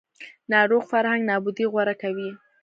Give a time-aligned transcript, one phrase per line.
[0.51, 2.29] ناروغ فرهنګ نابودي غوره کوي